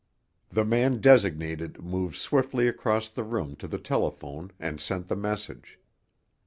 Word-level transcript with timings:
The 0.49 0.65
man 0.65 0.99
designated 0.99 1.79
moved 1.83 2.15
swiftly 2.15 2.67
across 2.67 3.07
the 3.07 3.23
room 3.23 3.55
to 3.57 3.67
the 3.67 3.77
telephone 3.77 4.49
and 4.59 4.81
sent 4.81 5.09
the 5.09 5.15
message. 5.15 5.77